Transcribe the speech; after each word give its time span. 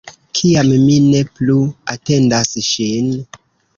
Kiam 0.37 0.69
mi 0.85 0.95
ne 1.09 1.21
plu 1.39 1.59
atendas 1.97 2.57
ŝin. 2.73 3.13